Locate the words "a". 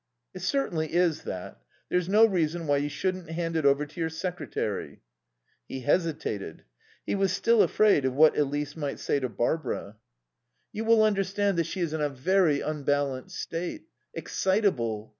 12.01-12.09